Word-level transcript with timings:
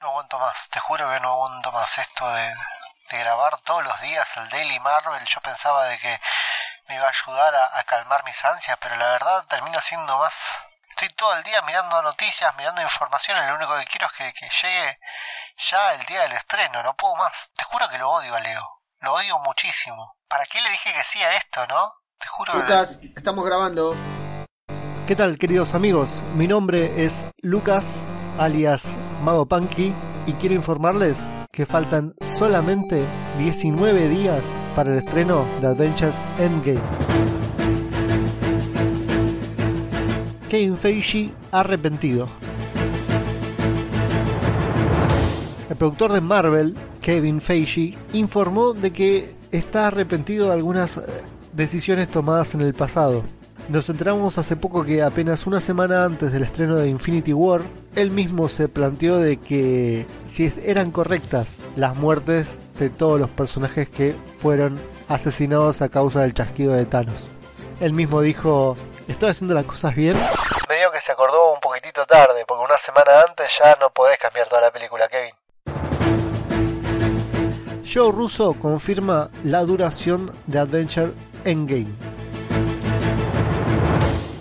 No 0.00 0.08
aguanto 0.08 0.38
más, 0.38 0.68
te 0.70 0.78
juro 0.78 1.10
que 1.10 1.20
no 1.20 1.32
aguanto 1.32 1.72
más 1.72 1.98
esto 1.98 2.30
de, 2.34 2.54
de 3.10 3.18
grabar 3.18 3.58
todos 3.62 3.82
los 3.82 4.00
días 4.02 4.36
el 4.36 4.48
Daily 4.50 4.78
Marvel. 4.80 5.24
Yo 5.26 5.40
pensaba 5.40 5.86
de 5.86 5.98
que 5.98 6.20
me 6.88 6.96
iba 6.96 7.06
a 7.06 7.10
ayudar 7.10 7.54
a, 7.54 7.78
a 7.78 7.84
calmar 7.84 8.22
mis 8.24 8.44
ansias, 8.44 8.76
pero 8.80 8.94
la 8.96 9.08
verdad 9.08 9.44
termina 9.48 9.80
siendo 9.80 10.18
más. 10.18 10.54
Estoy 10.90 11.08
todo 11.10 11.34
el 11.34 11.42
día 11.44 11.60
mirando 11.62 12.02
noticias, 12.02 12.54
mirando 12.56 12.82
información, 12.82 13.42
y 13.42 13.46
lo 13.48 13.56
único 13.56 13.76
que 13.78 13.84
quiero 13.86 14.06
es 14.06 14.12
que, 14.12 14.32
que 14.32 14.48
llegue 14.48 14.98
ya 15.56 15.94
el 15.94 16.04
día 16.06 16.22
del 16.22 16.32
estreno, 16.32 16.82
no 16.82 16.94
puedo 16.94 17.16
más. 17.16 17.50
Te 17.56 17.64
juro 17.64 17.88
que 17.88 17.98
lo 17.98 18.10
odio 18.10 18.34
a 18.34 18.40
Leo, 18.40 18.80
lo 19.00 19.14
odio 19.14 19.38
muchísimo. 19.40 20.16
¿Para 20.28 20.44
qué 20.46 20.60
le 20.60 20.70
dije 20.70 20.92
que 20.92 21.04
sí 21.04 21.22
a 21.22 21.32
esto, 21.32 21.66
no? 21.68 21.90
Te 22.18 22.26
juro 22.28 22.52
que... 22.52 22.58
Lucas, 22.58 22.98
estamos 23.16 23.44
grabando. 23.44 23.94
¿Qué 25.06 25.14
tal 25.14 25.38
queridos 25.38 25.74
amigos? 25.74 26.22
Mi 26.34 26.46
nombre 26.48 27.04
es 27.04 27.24
Lucas, 27.38 27.84
alias 28.38 28.96
Mago 29.24 29.46
Punky, 29.46 29.92
y 30.26 30.32
quiero 30.32 30.54
informarles 30.54 31.16
que 31.52 31.66
faltan 31.66 32.14
solamente 32.20 33.02
19 33.38 34.08
días 34.08 34.44
para 34.74 34.92
el 34.92 34.98
estreno 34.98 35.44
de 35.60 35.68
Adventures 35.68 36.16
Endgame. 36.38 36.80
Kevin 40.48 40.76
Feige 40.76 41.30
arrepentido. 41.50 42.28
El 45.68 45.76
productor 45.76 46.12
de 46.12 46.20
Marvel, 46.20 46.76
Kevin 47.00 47.40
Feige, 47.40 47.96
informó 48.12 48.72
de 48.72 48.92
que 48.92 49.34
está 49.50 49.88
arrepentido 49.88 50.46
de 50.46 50.52
algunas 50.52 50.96
eh, 50.98 51.02
decisiones 51.52 52.08
tomadas 52.08 52.54
en 52.54 52.60
el 52.60 52.74
pasado. 52.74 53.24
Nos 53.68 53.88
enteramos 53.88 54.38
hace 54.38 54.54
poco 54.54 54.84
que 54.84 55.02
apenas 55.02 55.44
una 55.44 55.60
semana 55.60 56.04
antes 56.04 56.32
del 56.32 56.44
estreno 56.44 56.76
de 56.76 56.88
Infinity 56.88 57.32
War, 57.32 57.62
él 57.96 58.12
mismo 58.12 58.48
se 58.48 58.68
planteó 58.68 59.18
de 59.18 59.38
que 59.38 60.06
si 60.24 60.52
eran 60.62 60.92
correctas 60.92 61.56
las 61.74 61.96
muertes 61.96 62.46
de 62.78 62.90
todos 62.90 63.18
los 63.18 63.28
personajes 63.28 63.88
que 63.88 64.14
fueron 64.38 64.80
asesinados 65.08 65.82
a 65.82 65.88
causa 65.88 66.22
del 66.22 66.32
chasquido 66.32 66.74
de 66.74 66.86
Thanos. 66.86 67.28
Él 67.80 67.92
mismo 67.92 68.20
dijo, 68.20 68.76
¿estoy 69.08 69.30
haciendo 69.30 69.54
las 69.54 69.64
cosas 69.64 69.96
bien? 69.96 70.14
Medio 70.68 70.92
que 70.92 71.00
se 71.00 71.10
acordó 71.10 71.52
un 71.52 71.60
poquitito 71.60 72.06
tarde, 72.06 72.44
porque 72.46 72.64
una 72.64 72.78
semana 72.78 73.22
antes 73.28 73.58
ya 73.58 73.76
no 73.80 73.90
podés 73.90 74.18
cambiar 74.18 74.48
toda 74.48 74.60
la 74.60 74.70
película, 74.70 75.08
Kevin. 75.08 75.34
Joe 77.84 78.12
Russo 78.12 78.54
confirma 78.54 79.28
la 79.42 79.62
duración 79.62 80.32
de 80.46 80.58
Adventure 80.60 81.12
Endgame. 81.44 82.05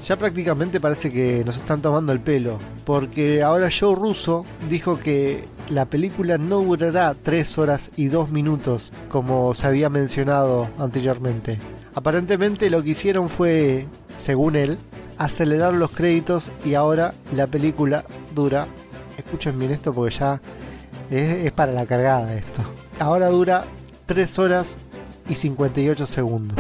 Ya 0.05 0.17
prácticamente 0.17 0.79
parece 0.79 1.11
que 1.11 1.43
nos 1.43 1.57
están 1.57 1.81
tomando 1.81 2.13
el 2.13 2.19
pelo, 2.19 2.59
porque 2.83 3.41
ahora 3.41 3.69
Joe 3.71 3.95
Russo 3.95 4.45
dijo 4.69 4.99
que 4.99 5.45
la 5.69 5.85
película 5.85 6.37
no 6.37 6.59
durará 6.59 7.15
3 7.15 7.57
horas 7.57 7.89
y 7.95 8.05
2 8.05 8.29
minutos 8.29 8.93
como 9.09 9.55
se 9.55 9.65
había 9.65 9.89
mencionado 9.89 10.69
anteriormente. 10.77 11.59
Aparentemente 11.95 12.69
lo 12.69 12.83
que 12.83 12.91
hicieron 12.91 13.29
fue, 13.29 13.87
según 14.17 14.55
él, 14.55 14.77
acelerar 15.17 15.73
los 15.73 15.89
créditos 15.89 16.51
y 16.63 16.75
ahora 16.75 17.15
la 17.33 17.47
película 17.47 18.05
dura, 18.35 18.67
escuchen 19.17 19.57
bien 19.57 19.71
esto 19.71 19.91
porque 19.91 20.13
ya 20.13 20.39
es, 21.09 21.51
para 21.53 21.71
la 21.71 21.87
cargada 21.87 22.35
esto. 22.35 22.61
Ahora 22.99 23.29
dura 23.29 23.65
3 24.05 24.37
horas 24.37 24.77
y 25.27 25.33
58 25.33 26.05
segundos. 26.05 26.59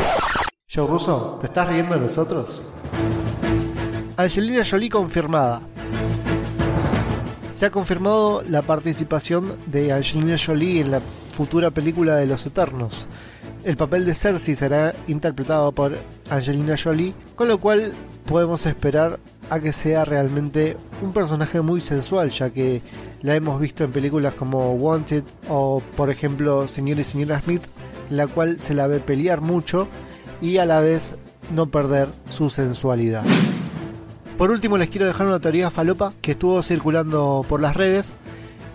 Joe 0.67 0.87
Russo, 0.87 1.37
¿te 1.41 1.45
estás 1.45 1.69
riendo 1.69 1.93
de 1.93 2.01
nosotros? 2.01 2.63
Angelina 4.17 4.63
Jolie 4.63 4.89
confirmada. 4.89 5.61
Se 7.51 7.65
ha 7.65 7.69
confirmado 7.69 8.41
la 8.43 8.61
participación 8.61 9.57
de 9.65 9.91
Angelina 9.91 10.37
Jolie 10.37 10.79
en 10.79 10.91
la 10.91 11.01
futura 11.31 11.69
película 11.69 12.15
de 12.15 12.25
Los 12.25 12.45
Eternos. 12.45 13.07
El 13.65 13.75
papel 13.75 14.05
de 14.05 14.15
Cersei 14.15 14.55
será 14.55 14.93
interpretado 15.07 15.73
por 15.73 15.97
Angelina 16.29 16.75
Jolie, 16.81 17.13
con 17.35 17.49
lo 17.49 17.59
cual 17.59 17.93
podemos 18.25 18.65
esperar 18.65 19.19
a 19.49 19.59
que 19.59 19.73
sea 19.73 20.05
realmente 20.05 20.77
un 21.01 21.11
personaje 21.11 21.59
muy 21.59 21.81
sensual, 21.81 22.29
ya 22.29 22.49
que 22.49 22.81
la 23.21 23.35
hemos 23.35 23.59
visto 23.59 23.83
en 23.83 23.91
películas 23.91 24.33
como 24.35 24.75
Wanted 24.75 25.25
o 25.49 25.81
por 25.97 26.09
ejemplo 26.09 26.69
Señor 26.69 26.99
y 26.99 27.03
Señora 27.03 27.41
Smith, 27.41 27.63
la 28.09 28.27
cual 28.27 28.61
se 28.61 28.75
la 28.75 28.87
ve 28.87 29.01
pelear 29.01 29.41
mucho 29.41 29.89
y 30.41 30.57
a 30.57 30.65
la 30.65 30.79
vez 30.79 31.15
no 31.53 31.69
perder 31.69 32.07
su 32.29 32.49
sensualidad. 32.49 33.25
Por 34.37 34.51
último 34.51 34.77
les 34.77 34.89
quiero 34.89 35.05
dejar 35.05 35.27
una 35.27 35.39
teoría 35.39 35.71
falopa 35.71 36.13
que 36.21 36.31
estuvo 36.31 36.61
circulando 36.61 37.45
por 37.47 37.61
las 37.61 37.75
redes 37.75 38.15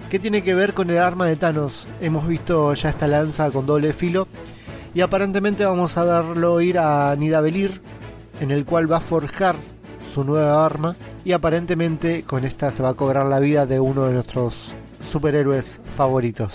que 0.08 0.18
tiene 0.18 0.42
que 0.42 0.54
ver 0.54 0.72
con 0.72 0.88
el 0.88 0.96
arma 0.96 1.26
de 1.26 1.36
Thanos. 1.36 1.86
Hemos 2.00 2.26
visto 2.26 2.72
ya 2.72 2.88
esta 2.88 3.06
lanza 3.06 3.50
con 3.50 3.66
doble 3.66 3.92
filo 3.92 4.26
y 4.94 5.02
aparentemente 5.02 5.66
vamos 5.66 5.98
a 5.98 6.04
verlo 6.04 6.62
ir 6.62 6.78
a 6.78 7.14
Nidavellir 7.14 7.82
en 8.40 8.50
el 8.50 8.64
cual 8.64 8.90
va 8.90 8.96
a 8.96 9.02
forjar 9.02 9.56
su 10.12 10.24
nueva 10.24 10.64
arma 10.64 10.96
y 11.24 11.32
aparentemente 11.32 12.24
con 12.24 12.46
esta 12.46 12.72
se 12.72 12.82
va 12.82 12.90
a 12.90 12.94
cobrar 12.94 13.26
la 13.26 13.38
vida 13.38 13.66
de 13.66 13.80
uno 13.80 14.06
de 14.06 14.14
nuestros 14.14 14.72
superhéroes 15.02 15.78
favoritos. 15.94 16.54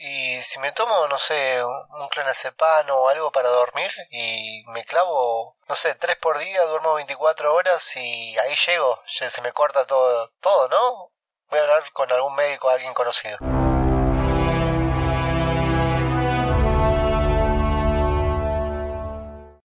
Y 0.00 0.40
si 0.42 0.60
me 0.60 0.70
tomo, 0.72 1.08
no 1.08 1.18
sé, 1.18 1.62
un 1.64 2.08
clonazepam 2.08 2.88
o 2.90 3.08
algo 3.08 3.32
para 3.32 3.48
dormir 3.48 3.90
y 4.10 4.62
me 4.68 4.84
clavo, 4.84 5.56
no 5.68 5.74
sé, 5.74 5.96
tres 5.96 6.16
por 6.16 6.38
día, 6.38 6.62
duermo 6.66 6.94
24 6.94 7.52
horas 7.52 7.96
y 7.96 8.38
ahí 8.38 8.54
llego, 8.54 9.02
se 9.06 9.42
me 9.42 9.52
corta 9.52 9.86
todo, 9.86 10.30
todo, 10.40 10.68
¿no? 10.68 11.10
Voy 11.50 11.58
a 11.58 11.62
hablar 11.62 11.90
con 11.92 12.12
algún 12.12 12.34
médico, 12.36 12.68
alguien 12.68 12.94
conocido. 12.94 13.38